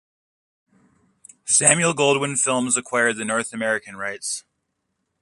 Samuel 1.45 1.93
Goldwyn 1.93 2.35
Films 2.35 2.75
acquired 2.75 3.17
the 3.17 3.23
North 3.23 3.53
American 3.53 3.97
rights. 3.97 4.43